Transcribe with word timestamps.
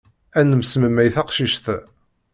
Ad 0.39 0.45
nesmemmay 0.47 1.09
taqcict-a. 1.15 1.77